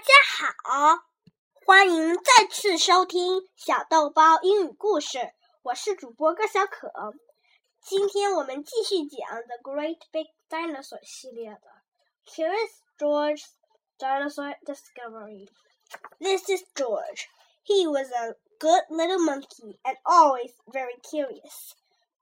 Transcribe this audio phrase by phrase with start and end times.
[0.00, 0.12] 家
[0.62, 1.04] 好，
[1.66, 5.32] 欢迎再次收听小豆包英语故事。
[5.62, 6.92] 我是主播高小可。
[7.80, 11.60] 今天我们继续讲《The Great Big Dinosaur》系列的。
[12.26, 13.46] Here is George's
[13.98, 15.48] dinosaur discovery.
[16.20, 17.26] This is George.
[17.64, 21.72] He was a good little monkey and always very curious.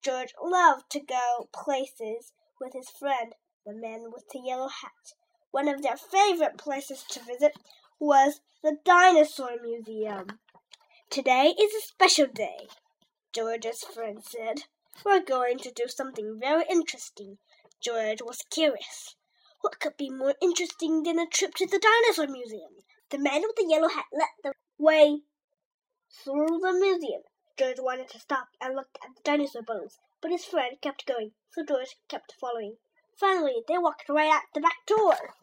[0.00, 3.34] George loved to go places with his friend,
[3.64, 5.14] the man with the yellow hat.
[5.51, 7.53] One of their favorite places to visit
[7.99, 10.39] was the Dinosaur Museum.
[11.09, 12.67] Today is a special day,
[13.33, 14.65] George's friend said.
[15.03, 17.39] We're going to do something very interesting.
[17.81, 19.15] George was curious.
[19.61, 22.75] What could be more interesting than a trip to the Dinosaur Museum?
[23.09, 25.23] The man with the yellow hat led the way
[26.11, 27.23] through the museum.
[27.57, 31.31] George wanted to stop and look at the dinosaur bones, but his friend kept going,
[31.49, 32.77] so George kept following.
[33.19, 35.35] Finally, they walked right out the back door.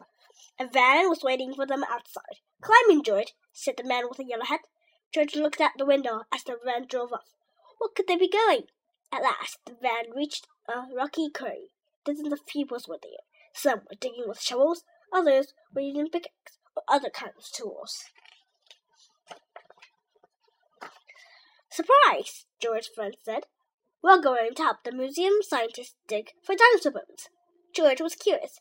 [0.59, 2.41] A van was waiting for them outside.
[2.61, 4.61] Climb in, George, said the man with the yellow hat.
[5.13, 7.33] George looked out the window as the van drove off.
[7.77, 8.63] What could they be going?
[9.11, 11.69] At last, the van reached a rocky quarry.
[12.03, 13.11] Dozens of pupils were there.
[13.53, 18.05] Some were digging with shovels, others were using pickaxes or other kinds of tools.
[21.69, 22.45] Surprise!
[22.59, 23.43] George's friend said.
[24.01, 27.29] We're going to help the museum scientists dig for dinosaur bones.
[27.77, 28.59] George was curious.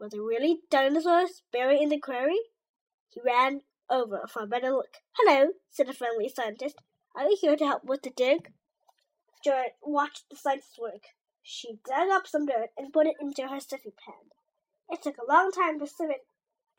[0.00, 2.40] Were there really dinosaurs buried in the quarry?
[3.08, 4.96] He ran over for a better look.
[5.12, 6.74] Hello, said a friendly scientist.
[7.14, 8.50] Are you here to help with the dig?
[9.44, 11.04] George watched the scientist work.
[11.40, 14.26] She dug up some dirt and put it into her sieving pan.
[14.90, 16.26] It took a long time to sieve it,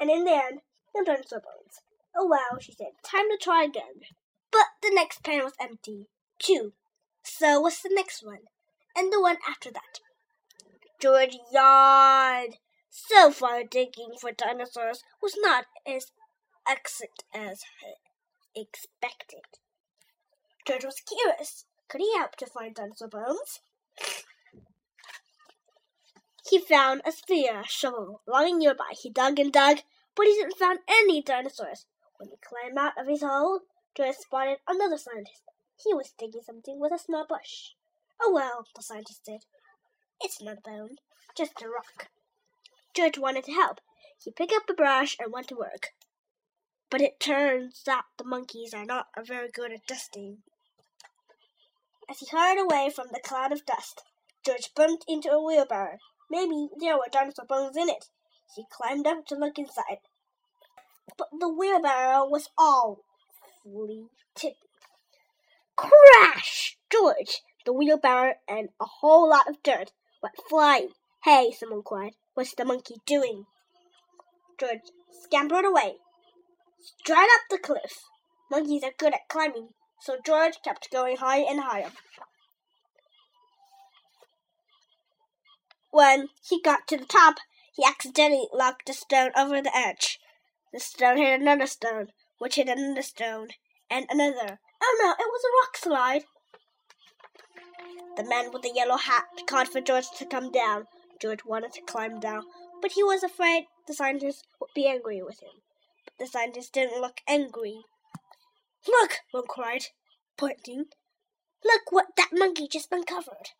[0.01, 0.59] and in the end,
[0.93, 1.79] no dinosaur bones.
[2.13, 2.91] Oh well, she said.
[3.05, 4.01] Time to try again.
[4.51, 6.73] But the next pan was empty, too.
[7.23, 8.49] So was the next one,
[8.97, 10.01] and the one after that.
[10.99, 12.57] George yawned.
[12.89, 16.11] So far, digging for dinosaurs was not as
[16.67, 17.63] excellent as
[18.53, 19.43] he expected.
[20.65, 21.65] George was curious.
[21.87, 23.61] Could he help to find dinosaur bones?
[26.49, 28.91] He found a spear shovel lying nearby.
[28.91, 29.79] He dug and dug,
[30.15, 31.85] but he didn't find any dinosaurs.
[32.17, 33.61] When he climbed out of his hole,
[33.95, 35.43] George spotted another scientist.
[35.83, 37.71] He was digging something with a small bush.
[38.21, 39.45] Oh well, the scientist said.
[40.21, 40.97] It's not a bone,
[41.35, 42.09] just a rock.
[42.93, 43.79] George wanted to help.
[44.21, 45.93] He picked up a brush and went to work.
[46.89, 50.39] But it turns out the monkeys are not very good at dusting.
[52.09, 54.03] As he hurried away from the cloud of dust,
[54.45, 55.99] George bumped into a wheelbarrow.
[56.29, 58.09] Maybe there were dinosaur bones in it.
[58.55, 59.99] He climbed up to look inside.
[61.17, 63.03] But the wheelbarrow was all
[63.63, 64.65] fully tipped.
[65.75, 66.77] Crash!
[66.91, 69.91] George, the wheelbarrow, and a whole lot of dirt
[70.21, 70.89] went flying.
[71.23, 72.13] Hey, someone cried.
[72.33, 73.45] What's the monkey doing?
[74.59, 74.79] George
[75.11, 75.95] scampered away,
[76.79, 78.03] straight up the cliff.
[78.51, 79.69] Monkeys are good at climbing,
[80.01, 81.91] so George kept going higher and higher.
[85.91, 87.37] When he got to the top,
[87.73, 90.19] he accidentally knocked a stone over the edge.
[90.73, 92.07] The stone hit another stone,
[92.37, 93.49] which hit another stone,
[93.89, 94.59] and another.
[94.81, 96.23] Oh no, it was a rock slide.
[98.19, 100.87] The man with the yellow hat called for George to come down.
[101.21, 102.43] George wanted to climb down,
[102.81, 105.61] but he was afraid the scientist would be angry with him.
[106.03, 107.85] But the scientist didn't look angry.
[108.85, 109.85] Look, one cried,
[110.35, 110.87] pointing.
[111.63, 113.51] Look what that monkey just uncovered.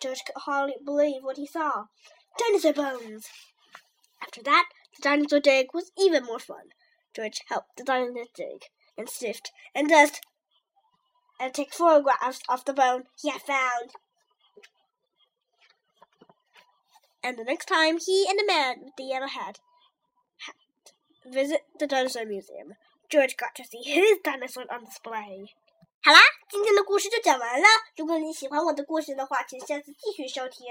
[0.00, 1.84] George could hardly believe what he saw.
[2.36, 3.28] Dinosaur bones!
[4.20, 4.64] After that,
[4.96, 6.72] the dinosaur dig was even more fun.
[7.14, 8.64] George helped the dinosaur dig
[8.98, 10.20] and sift and dust
[11.41, 13.91] and take photographs of the bone he had found.
[17.23, 19.59] And the next time he and the man with the yellow hat
[20.45, 20.55] had
[21.25, 22.75] visit the dinosaur museum,
[23.09, 25.53] George got to see his dinosaur on display.
[26.03, 26.19] 好啦，
[26.49, 27.67] 今天的故事就讲完了。
[27.97, 30.65] 如果你喜欢我的故事的话，请下次继续收听。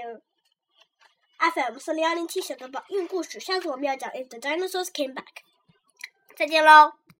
[1.37, 5.23] FM 四零幺零七小豆包用故事，下次我们要讲《If the Dinosaurs Came Back》。
[6.35, 6.93] 再见喽。